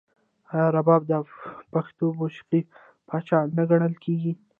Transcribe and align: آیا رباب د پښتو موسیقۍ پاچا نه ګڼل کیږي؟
آیا 0.53 0.67
رباب 0.75 1.01
د 1.11 1.13
پښتو 1.73 2.05
موسیقۍ 2.19 2.61
پاچا 3.07 3.39
نه 3.57 3.63
ګڼل 3.69 3.93
کیږي؟ 4.03 4.33